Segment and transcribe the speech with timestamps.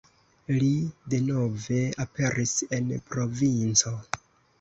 [0.61, 0.69] Li
[1.13, 3.93] denove aperis en provinco.